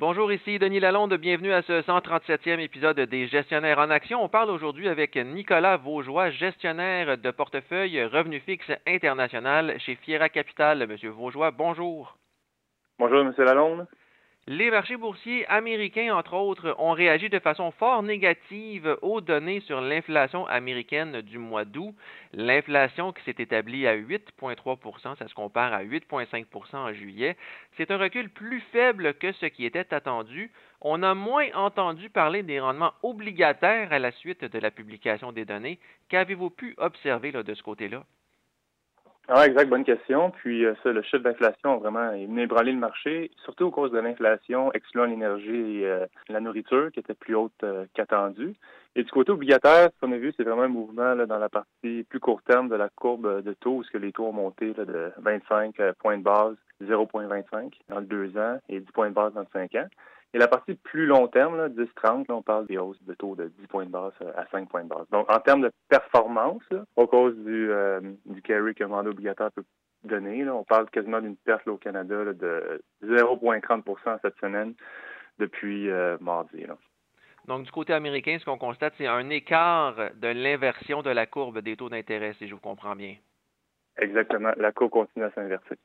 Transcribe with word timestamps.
Bonjour, 0.00 0.32
ici 0.32 0.58
Denis 0.58 0.80
Lalonde. 0.80 1.12
Bienvenue 1.18 1.52
à 1.52 1.60
ce 1.60 1.82
137e 1.82 2.58
épisode 2.58 2.98
des 3.00 3.26
Gestionnaires 3.26 3.78
en 3.80 3.90
Action. 3.90 4.24
On 4.24 4.30
parle 4.30 4.48
aujourd'hui 4.48 4.88
avec 4.88 5.14
Nicolas 5.14 5.76
Vaugeois, 5.76 6.30
gestionnaire 6.30 7.18
de 7.18 7.30
portefeuille 7.30 8.02
Revenu 8.04 8.40
Fixe 8.40 8.72
International 8.86 9.78
chez 9.80 9.96
Fiera 9.96 10.30
Capital. 10.30 10.86
Monsieur 10.86 11.10
Vaugeois, 11.10 11.50
bonjour. 11.50 12.16
Bonjour, 12.98 13.24
Monsieur 13.24 13.44
Lalonde. 13.44 13.86
Les 14.52 14.68
marchés 14.68 14.96
boursiers 14.96 15.46
américains, 15.46 16.12
entre 16.12 16.34
autres, 16.34 16.74
ont 16.80 16.90
réagi 16.90 17.28
de 17.28 17.38
façon 17.38 17.70
fort 17.70 18.02
négative 18.02 18.98
aux 19.00 19.20
données 19.20 19.60
sur 19.60 19.80
l'inflation 19.80 20.44
américaine 20.48 21.20
du 21.20 21.38
mois 21.38 21.64
d'août. 21.64 21.94
L'inflation 22.32 23.12
qui 23.12 23.22
s'est 23.22 23.36
établie 23.38 23.86
à 23.86 23.96
8,3% 23.96 25.16
ça 25.16 25.28
se 25.28 25.34
compare 25.34 25.72
à 25.72 25.84
8,5% 25.84 26.76
en 26.76 26.92
juillet. 26.92 27.36
C'est 27.76 27.92
un 27.92 27.96
recul 27.96 28.28
plus 28.28 28.60
faible 28.72 29.14
que 29.14 29.30
ce 29.30 29.46
qui 29.46 29.64
était 29.64 29.94
attendu. 29.94 30.50
On 30.80 31.04
a 31.04 31.14
moins 31.14 31.46
entendu 31.54 32.10
parler 32.10 32.42
des 32.42 32.58
rendements 32.58 32.94
obligataires 33.04 33.92
à 33.92 34.00
la 34.00 34.10
suite 34.10 34.44
de 34.44 34.58
la 34.58 34.72
publication 34.72 35.30
des 35.30 35.44
données. 35.44 35.78
Qu'avez-vous 36.08 36.50
pu 36.50 36.74
observer 36.76 37.30
de 37.30 37.54
ce 37.54 37.62
côté-là? 37.62 38.02
Ah, 39.32 39.46
exact, 39.46 39.68
bonne 39.68 39.84
question. 39.84 40.32
Puis 40.32 40.64
euh, 40.66 40.74
ça, 40.82 40.90
le 40.90 41.02
chiffre 41.02 41.22
d'inflation 41.22 41.74
a 41.74 41.76
vraiment 41.76 42.10
venu 42.10 42.42
ébranler 42.42 42.72
le 42.72 42.78
marché, 42.78 43.30
surtout 43.44 43.68
à 43.68 43.70
cause 43.70 43.92
de 43.92 44.00
l'inflation, 44.00 44.72
excluant 44.72 45.04
l'énergie 45.04 45.82
et 45.82 45.86
euh, 45.86 46.04
la 46.28 46.40
nourriture 46.40 46.90
qui 46.90 46.98
était 46.98 47.14
plus 47.14 47.36
haute 47.36 47.52
euh, 47.62 47.84
qu'attendue. 47.94 48.56
Et 48.96 49.04
du 49.04 49.10
côté 49.12 49.30
obligataire, 49.30 49.90
ce 49.94 50.00
qu'on 50.00 50.10
a 50.10 50.16
vu, 50.16 50.34
c'est 50.36 50.42
vraiment 50.42 50.62
un 50.62 50.68
mouvement 50.68 51.14
là, 51.14 51.26
dans 51.26 51.38
la 51.38 51.48
partie 51.48 52.04
plus 52.08 52.18
court 52.18 52.42
terme 52.42 52.68
de 52.68 52.74
la 52.74 52.88
courbe 52.88 53.44
de 53.44 53.52
taux, 53.52 53.76
où 53.76 53.84
que 53.84 53.98
les 53.98 54.10
taux 54.10 54.26
ont 54.26 54.32
monté 54.32 54.74
là, 54.76 54.84
de 54.84 55.12
25 55.18 55.76
points 56.00 56.18
de 56.18 56.24
base, 56.24 56.56
0,25 56.82 57.70
dans 57.88 58.00
le 58.00 58.06
deux 58.06 58.36
ans 58.36 58.58
et 58.68 58.80
10 58.80 58.86
points 58.90 59.10
de 59.10 59.14
base 59.14 59.32
dans 59.34 59.42
le 59.42 59.46
5 59.52 59.76
ans. 59.76 59.86
Et 60.32 60.38
la 60.38 60.46
partie 60.46 60.74
plus 60.74 61.06
long 61.06 61.26
terme, 61.26 61.68
10-30, 61.68 62.26
on 62.28 62.42
parle 62.42 62.66
des 62.66 62.78
hausses 62.78 63.02
de 63.02 63.14
taux 63.14 63.34
de 63.34 63.48
10 63.58 63.66
points 63.66 63.84
de 63.84 63.90
base 63.90 64.12
à 64.36 64.46
5 64.52 64.68
points 64.68 64.84
de 64.84 64.88
base. 64.88 65.06
Donc, 65.10 65.30
en 65.30 65.40
termes 65.40 65.62
de 65.62 65.72
performance, 65.88 66.62
là, 66.70 66.84
à 66.96 67.06
cause 67.06 67.36
du, 67.38 67.70
euh, 67.70 68.00
du 68.26 68.40
carry 68.40 68.74
que 68.74 68.84
mandat 68.84 69.10
obligatoire 69.10 69.50
peut 69.50 69.64
donner, 70.04 70.48
on 70.48 70.62
parle 70.62 70.88
quasiment 70.90 71.20
d'une 71.20 71.36
perte 71.36 71.66
au 71.66 71.76
Canada 71.76 72.32
de 72.32 72.80
0,30% 73.02 74.18
cette 74.22 74.38
semaine 74.38 74.74
depuis 75.38 75.90
euh, 75.90 76.16
mardi. 76.20 76.64
Donc, 77.46 77.64
du 77.64 77.72
côté 77.72 77.92
américain, 77.92 78.36
ce 78.38 78.44
qu'on 78.44 78.58
constate, 78.58 78.94
c'est 78.98 79.08
un 79.08 79.28
écart 79.30 79.96
de 80.14 80.28
l'inversion 80.28 81.02
de 81.02 81.10
la 81.10 81.26
courbe 81.26 81.58
des 81.58 81.76
taux 81.76 81.88
d'intérêt, 81.88 82.34
si 82.34 82.46
je 82.46 82.54
vous 82.54 82.60
comprends 82.60 82.94
bien. 82.94 83.16
Exactement. 83.98 84.52
La 84.56 84.70
courbe 84.70 84.90
continue 84.90 85.24
à 85.24 85.30
s'inverser. 85.32 85.76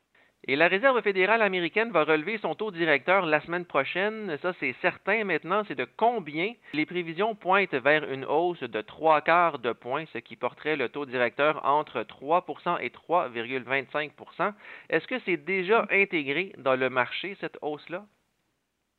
Et 0.47 0.55
la 0.55 0.67
Réserve 0.67 1.01
fédérale 1.01 1.41
américaine 1.41 1.89
va 1.89 2.03
relever 2.03 2.37
son 2.37 2.53
taux 2.53 2.69
directeur 2.69 3.25
la 3.25 3.41
semaine 3.41 3.65
prochaine. 3.65 4.37
Ça, 4.43 4.53
c'est 4.59 4.75
certain 4.79 5.23
maintenant. 5.23 5.63
C'est 5.67 5.73
de 5.73 5.87
combien 5.97 6.53
les 6.73 6.85
prévisions 6.85 7.33
pointent 7.33 7.73
vers 7.73 8.07
une 8.11 8.25
hausse 8.25 8.61
de 8.61 8.81
trois 8.81 9.21
quarts 9.21 9.57
de 9.57 9.71
point, 9.71 10.05
ce 10.13 10.19
qui 10.19 10.35
porterait 10.35 10.75
le 10.75 10.89
taux 10.89 11.07
directeur 11.07 11.65
entre 11.65 12.01
3% 12.01 12.77
et 12.79 12.89
3,25% 12.89 14.53
Est-ce 14.91 15.07
que 15.07 15.17
c'est 15.25 15.37
déjà 15.37 15.87
intégré 15.89 16.53
dans 16.59 16.75
le 16.75 16.91
marché, 16.91 17.35
cette 17.41 17.57
hausse-là? 17.63 18.05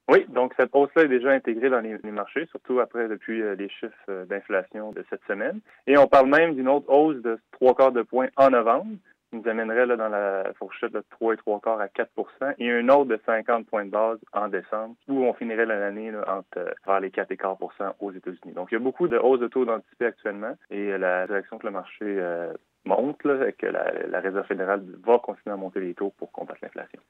Oui, 0.08 0.24
donc 0.28 0.52
cette 0.56 0.70
hausse-là 0.72 1.04
est 1.04 1.08
déjà 1.08 1.30
intégrée 1.30 1.70
dans 1.70 1.80
les, 1.80 1.98
marchés, 2.10 2.46
surtout 2.46 2.80
après 2.80 3.08
depuis 3.08 3.40
euh, 3.42 3.54
les 3.54 3.68
chiffres 3.68 3.92
euh, 4.08 4.24
d'inflation 4.24 4.92
de 4.92 5.04
cette 5.10 5.24
semaine. 5.26 5.60
Et 5.86 5.96
on 5.96 6.06
parle 6.06 6.28
même 6.28 6.54
d'une 6.54 6.68
autre 6.68 6.88
hausse 6.88 7.20
de 7.22 7.38
trois 7.52 7.74
quarts 7.74 7.92
de 7.92 8.02
point 8.02 8.28
en 8.36 8.50
novembre 8.50 8.96
nous 9.32 9.46
amènerait 9.48 9.86
là, 9.86 9.96
dans 9.96 10.08
la 10.08 10.52
fourchette 10.58 10.92
de 10.92 11.02
3 11.10 11.34
et 11.34 11.36
3 11.38 11.60
quarts 11.60 11.80
à 11.80 11.86
4% 11.86 12.54
et 12.58 12.70
un 12.70 12.88
autre 12.88 13.06
de 13.06 13.20
50 13.26 13.66
points 13.66 13.84
de 13.84 13.90
base 13.90 14.18
en 14.32 14.48
décembre, 14.48 14.94
où 15.08 15.24
on 15.24 15.34
finirait 15.34 15.66
l'année 15.66 16.12
entre 16.26 16.58
euh, 16.58 16.70
vers 16.86 17.00
les 17.00 17.10
4 17.10 17.30
et 17.32 17.36
4 17.36 17.58
aux 18.00 18.12
États-Unis. 18.12 18.52
Donc, 18.54 18.68
il 18.70 18.74
y 18.74 18.76
a 18.76 18.80
beaucoup 18.80 19.08
de 19.08 19.18
hausses 19.18 19.40
de 19.40 19.48
taux 19.48 19.64
d'anticipé 19.64 20.06
actuellement 20.06 20.54
et 20.70 20.96
la 20.98 21.26
direction 21.26 21.58
que 21.58 21.66
le 21.66 21.72
marché 21.72 22.04
euh, 22.04 22.52
monte, 22.86 23.22
là, 23.24 23.52
que 23.52 23.66
la, 23.66 24.20
Réserve 24.20 24.46
fédérale 24.46 24.82
va 25.04 25.18
continuer 25.18 25.54
à 25.54 25.56
monter 25.56 25.80
les 25.80 25.94
taux 25.94 26.12
pour 26.18 26.32
combattre 26.32 26.60
l'inflation. 26.62 27.00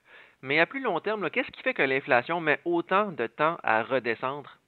Mais 0.42 0.58
à 0.58 0.66
plus 0.66 0.80
long 0.80 1.00
terme, 1.00 1.30
qu'est-ce 1.30 1.50
qui 1.50 1.62
fait 1.62 1.74
que 1.74 1.82
l'inflation 1.82 2.40
met 2.40 2.60
autant 2.64 3.12
de 3.12 3.26
temps 3.26 3.58
à 3.62 3.82
redescendre? 3.82 4.58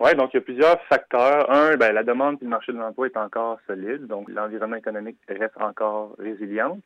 Oui, 0.00 0.14
donc 0.16 0.34
il 0.34 0.36
y 0.36 0.40
a 0.40 0.42
plusieurs 0.42 0.82
facteurs. 0.84 1.50
Un, 1.50 1.76
ben, 1.76 1.92
la 1.92 2.02
demande 2.02 2.38
du 2.38 2.46
marché 2.46 2.72
de 2.72 2.78
l'emploi 2.78 3.06
est 3.06 3.16
encore 3.16 3.60
solide, 3.66 4.06
donc 4.06 4.28
l'environnement 4.28 4.76
économique 4.76 5.18
reste 5.28 5.56
encore 5.60 6.16
résilient. 6.18 6.80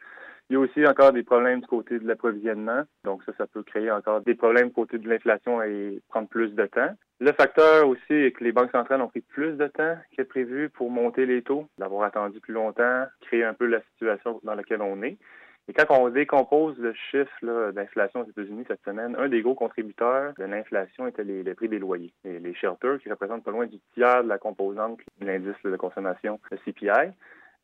Il 0.51 0.55
y 0.55 0.57
a 0.57 0.61
aussi 0.61 0.87
encore 0.87 1.13
des 1.13 1.23
problèmes 1.23 1.61
du 1.61 1.67
côté 1.67 1.99
de 1.99 2.07
l'approvisionnement, 2.07 2.83
donc 3.05 3.23
ça, 3.25 3.33
ça 3.37 3.47
peut 3.47 3.63
créer 3.63 3.91
encore 3.91 4.23
des 4.23 4.35
problèmes 4.35 4.69
du 4.69 4.75
côté 4.75 4.97
de 4.97 5.09
l'inflation 5.09 5.63
et 5.63 6.01
prendre 6.09 6.29
plus 6.29 6.55
de 6.55 6.67
temps. 6.67 6.91
Le 7.21 7.33
facteur 7.33 7.87
aussi 7.89 8.15
est 8.15 8.33
que 8.33 8.45
les 8.45 8.53
banques 8.53 8.71
centrales 8.71 9.03
ont 9.03 9.09
pris 9.09 9.21
plus 9.21 9.57
de 9.57 9.67
temps 9.67 9.97
que 10.17 10.23
prévu 10.23 10.71
pour 10.71 10.91
monter 10.91 11.27
les 11.27 11.43
taux, 11.43 11.67
d'avoir 11.79 12.05
attendu 12.05 12.41
plus 12.41 12.55
longtemps, 12.55 13.05
créer 13.21 13.45
un 13.45 13.55
peu 13.55 13.67
la 13.67 13.81
situation 13.93 14.41
dans 14.43 14.55
laquelle 14.55 14.81
on 14.81 15.03
est. 15.03 15.19
Et 15.69 15.75
quand 15.75 15.84
on 15.91 16.09
décompose 16.09 16.79
le 16.79 16.95
chiffre 16.95 17.73
d'inflation 17.73 18.21
aux 18.21 18.25
États-Unis 18.25 18.65
cette 18.67 18.83
semaine, 18.84 19.15
un 19.19 19.29
des 19.29 19.43
gros 19.43 19.55
contributeurs 19.55 20.33
de 20.39 20.45
l'inflation 20.45 21.06
était 21.06 21.25
les, 21.25 21.55
prix 21.55 21.69
des 21.69 21.79
loyers. 21.79 22.12
Les 22.25 22.55
shelters, 22.55 22.99
qui 23.01 23.11
représentent 23.11 23.45
pas 23.45 23.51
loin 23.51 23.67
du 23.67 23.78
tiers 23.93 24.25
de 24.25 24.28
la 24.28 24.39
composante 24.39 24.99
de 25.21 25.27
l'indice 25.27 25.62
de 25.62 25.77
consommation, 25.77 26.41
le 26.51 26.57
CPI. 26.57 27.12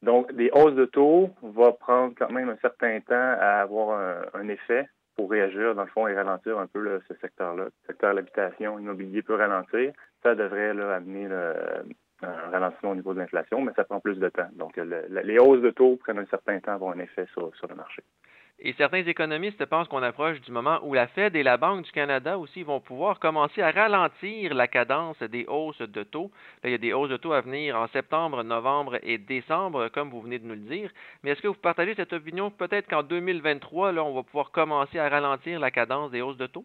Donc, 0.03 0.31
des 0.35 0.51
hausses 0.53 0.75
de 0.75 0.85
taux 0.85 1.31
vont 1.41 1.73
prendre 1.73 2.15
quand 2.19 2.31
même 2.31 2.51
un 2.51 2.59
certain 2.59 3.01
temps 3.01 3.15
à 3.41 3.63
avoir 3.63 3.99
un, 4.35 4.49
effet 4.49 4.87
pour 5.17 5.31
réagir, 5.31 5.75
dans 5.75 5.85
le 5.85 5.89
fond, 5.89 6.07
et 6.07 6.15
ralentir 6.15 6.59
un 6.59 6.67
peu 6.67 7.01
ce 7.09 7.15
secteur-là. 7.15 7.65
Le 7.65 7.73
secteur 7.87 8.11
de 8.11 8.17
l'habitation 8.17 8.79
immobilier 8.79 9.23
peut 9.23 9.37
ralentir. 9.37 9.95
Ça 10.23 10.35
devrait 10.35 10.75
là, 10.75 10.97
amener 10.97 11.27
le, 11.27 11.55
un 12.23 12.51
ralentissement 12.51 12.91
au 12.91 12.95
niveau 12.95 13.15
de 13.15 13.19
l'inflation, 13.19 13.61
mais 13.61 13.73
ça 13.75 13.85
prend 13.85 14.01
plus 14.01 14.19
de 14.19 14.29
temps. 14.29 14.49
Donc, 14.55 14.77
les 14.77 15.39
hausses 15.39 15.63
de 15.63 15.71
taux 15.71 15.97
prennent 15.97 16.19
un 16.19 16.27
certain 16.27 16.59
temps 16.61 16.73
avoir 16.73 16.97
un 16.97 17.01
effet 17.01 17.27
sur, 17.33 17.51
le 17.69 17.75
marché. 17.75 18.03
Et 18.61 18.73
certains 18.75 19.05
économistes 19.05 19.65
pensent 19.67 19.89
qu'on 19.89 20.03
approche 20.03 20.41
du 20.41 20.53
moment 20.53 20.79
où 20.85 20.95
la 20.95 21.09
Fed 21.09 21.35
et 21.35 21.43
la 21.43 21.57
Banque 21.57 21.85
du 21.85 21.91
Canada 21.91 22.39
aussi 22.39 22.63
vont 22.63 22.79
pouvoir 22.79 23.19
commencer 23.19 23.61
à 23.63 23.73
ralentir 23.73 24.55
la 24.55 24.69
cadence 24.69 25.19
des 25.19 25.45
hausses 25.49 25.81
de 25.81 26.03
taux. 26.05 26.31
Là, 26.63 26.71
il 26.71 26.73
y 26.73 26.77
a 26.77 26.79
des 26.79 26.93
hausses 26.93 27.11
de 27.11 27.17
taux 27.17 27.33
à 27.33 27.41
venir 27.41 27.77
en 27.77 27.89
septembre, 27.89 28.45
novembre 28.45 28.99
et 29.03 29.19
décembre, 29.19 29.89
comme 29.89 30.11
vous 30.11 30.21
venez 30.21 30.39
de 30.39 30.47
nous 30.47 30.55
le 30.55 30.61
dire. 30.61 30.91
Mais 31.23 31.33
est-ce 31.33 31.43
que 31.43 31.49
vous 31.49 31.55
partagez 31.55 31.95
cette 31.97 32.13
opinion 32.13 32.51
peut-être 32.53 32.89
qu'en 32.89 33.03
2023, 33.03 33.91
là, 33.91 34.05
on 34.05 34.15
va 34.15 34.23
pouvoir 34.23 34.53
commencer 34.53 35.01
à 35.01 35.09
ralentir 35.09 35.59
la 35.59 35.73
cadence 35.73 36.13
des 36.13 36.23
hausses 36.23 36.37
de 36.37 36.47
taux? 36.47 36.65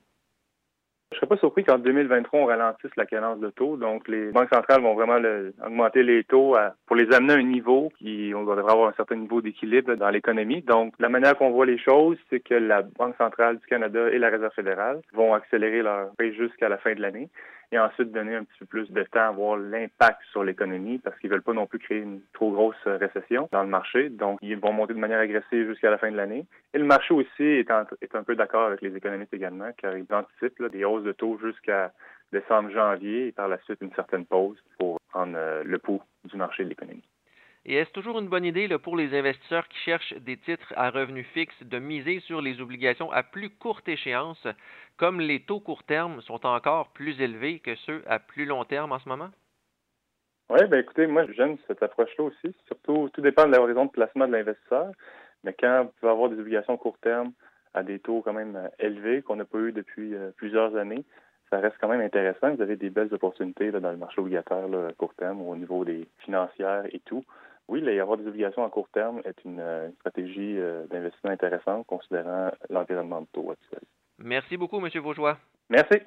Je 1.11 1.17
serais 1.17 1.27
pas 1.27 1.37
surpris 1.37 1.63
qu'en 1.63 1.79
2023, 1.79 2.39
on 2.39 2.45
ralentisse 2.45 2.95
la 2.95 3.07
cadence 3.07 3.39
de 3.39 3.49
taux. 3.49 3.77
Donc, 3.77 4.07
les 4.07 4.31
banques 4.31 4.53
centrales 4.53 4.81
vont 4.81 4.93
vraiment 4.93 5.17
augmenter 5.65 6.03
les 6.03 6.23
taux 6.23 6.55
pour 6.85 6.95
les 6.95 7.11
amener 7.13 7.33
à 7.33 7.37
un 7.37 7.43
niveau 7.43 7.91
qui, 7.97 8.31
on 8.35 8.43
devrait 8.43 8.71
avoir 8.71 8.89
un 8.89 8.93
certain 8.93 9.15
niveau 9.15 9.41
d'équilibre 9.41 9.95
dans 9.95 10.09
l'économie. 10.11 10.61
Donc, 10.61 10.93
la 10.99 11.09
manière 11.09 11.35
qu'on 11.35 11.49
voit 11.49 11.65
les 11.65 11.79
choses, 11.79 12.17
c'est 12.29 12.41
que 12.41 12.53
la 12.53 12.83
Banque 12.83 13.15
centrale 13.17 13.57
du 13.57 13.65
Canada 13.65 14.07
et 14.11 14.19
la 14.19 14.29
Réserve 14.29 14.53
fédérale 14.53 15.01
vont 15.13 15.33
accélérer 15.33 15.81
leur 15.81 16.13
paix 16.15 16.31
jusqu'à 16.31 16.69
la 16.69 16.77
fin 16.77 16.93
de 16.93 17.01
l'année 17.01 17.29
et 17.71 17.77
ensuite 17.77 18.11
donner 18.11 18.35
un 18.35 18.43
petit 18.43 18.57
peu 18.59 18.65
plus 18.65 18.91
de 18.91 19.03
temps 19.03 19.27
à 19.27 19.31
voir 19.31 19.57
l'impact 19.57 20.19
sur 20.31 20.43
l'économie 20.43 20.97
parce 20.97 21.17
qu'ils 21.19 21.29
veulent 21.29 21.43
pas 21.43 21.53
non 21.53 21.67
plus 21.67 21.77
créer 21.77 21.99
une 21.99 22.21
trop 22.33 22.51
grosse 22.51 22.83
récession 22.85 23.47
dans 23.51 23.61
le 23.61 23.69
marché. 23.69 24.09
Donc, 24.09 24.39
ils 24.41 24.57
vont 24.57 24.73
monter 24.73 24.95
de 24.95 24.99
manière 24.99 25.19
agressive 25.19 25.67
jusqu'à 25.69 25.91
la 25.91 25.99
fin 25.99 26.11
de 26.11 26.17
l'année. 26.17 26.45
Et 26.73 26.79
le 26.79 26.85
marché 26.85 27.13
aussi 27.13 27.43
est 27.43 27.69
un 27.69 28.23
peu 28.23 28.35
d'accord 28.35 28.65
avec 28.65 28.81
les 28.81 28.95
économistes 28.95 29.33
également, 29.33 29.69
car 29.77 29.95
ils 29.95 30.07
anticipent 30.11 30.63
des 30.71 30.83
hausses 30.83 30.98
de 31.03 31.11
taux 31.11 31.37
jusqu'à 31.39 31.91
décembre, 32.31 32.71
janvier 32.71 33.27
et 33.27 33.31
par 33.31 33.47
la 33.47 33.57
suite 33.59 33.79
une 33.81 33.93
certaine 33.93 34.25
pause 34.25 34.57
pour 34.77 34.99
prendre 35.09 35.33
euh, 35.35 35.63
le 35.63 35.79
pouls 35.79 36.01
du 36.25 36.37
marché 36.37 36.63
de 36.63 36.69
l'économie. 36.69 37.03
Et 37.65 37.75
est-ce 37.75 37.91
toujours 37.91 38.19
une 38.19 38.29
bonne 38.29 38.45
idée 38.45 38.69
pour 38.77 38.95
les 38.95 39.17
investisseurs 39.17 39.67
qui 39.67 39.77
cherchent 39.79 40.13
des 40.13 40.37
titres 40.37 40.73
à 40.75 40.89
revenus 40.89 41.27
fixes 41.33 41.61
de 41.63 41.77
miser 41.77 42.19
sur 42.21 42.41
les 42.41 42.61
obligations 42.61 43.11
à 43.11 43.21
plus 43.21 43.49
courte 43.49 43.87
échéance, 43.87 44.47
comme 44.97 45.19
les 45.19 45.41
taux 45.41 45.59
court 45.59 45.83
terme 45.83 46.21
sont 46.21 46.45
encore 46.45 46.89
plus 46.93 47.19
élevés 47.21 47.59
que 47.59 47.75
ceux 47.75 48.01
à 48.07 48.19
plus 48.19 48.45
long 48.45 48.63
terme 48.63 48.91
en 48.91 48.99
ce 48.99 49.09
moment? 49.09 49.29
Oui, 50.49 50.65
ben 50.67 50.79
écoutez, 50.79 51.05
moi 51.05 51.25
j'aime 51.33 51.57
cette 51.67 51.83
approche-là 51.83 52.25
aussi. 52.25 52.55
Surtout, 52.65 53.09
tout 53.13 53.21
dépend 53.21 53.45
de 53.45 53.55
l'horizon 53.55 53.85
de 53.85 53.91
placement 53.91 54.27
de 54.27 54.31
l'investisseur. 54.31 54.91
Mais 55.43 55.53
quand 55.53 55.83
vous 55.83 55.91
pouvez 55.99 56.11
avoir 56.11 56.29
des 56.29 56.39
obligations 56.39 56.77
court 56.77 56.97
terme 56.99 57.33
à 57.73 57.83
des 57.83 57.99
taux 57.99 58.21
quand 58.21 58.33
même 58.33 58.55
euh, 58.55 58.67
élevés 58.79 59.21
qu'on 59.21 59.35
n'a 59.35 59.45
pas 59.45 59.59
eu 59.59 59.71
depuis 59.71 60.15
euh, 60.15 60.31
plusieurs 60.35 60.75
années, 60.75 61.03
ça 61.49 61.59
reste 61.59 61.77
quand 61.81 61.87
même 61.87 62.01
intéressant. 62.01 62.53
Vous 62.53 62.61
avez 62.61 62.75
des 62.75 62.89
belles 62.89 63.13
opportunités 63.13 63.71
dans 63.71 63.91
le 63.91 63.97
marché 63.97 64.21
obligataire 64.21 64.65
à 64.65 64.93
court 64.93 65.13
terme 65.15 65.41
au 65.41 65.55
niveau 65.55 65.83
des 65.83 66.07
financières 66.19 66.83
et 66.91 66.99
tout. 66.99 67.23
Oui, 67.67 67.81
y 67.81 67.99
avoir 67.99 68.17
des 68.17 68.27
obligations 68.27 68.65
à 68.65 68.69
court 68.69 68.89
terme 68.91 69.21
est 69.25 69.45
une, 69.45 69.59
euh, 69.59 69.89
stratégie 69.99 70.57
euh, 70.57 70.87
d'investissement 70.87 71.29
intéressante 71.29 71.85
considérant 71.85 72.51
l'environnement 72.69 73.21
de 73.21 73.27
taux 73.31 73.51
actuel. 73.51 73.81
Merci 74.17 74.57
beaucoup, 74.57 74.83
M. 74.83 74.89
Vaugeois. 75.01 75.37
Merci. 75.69 75.97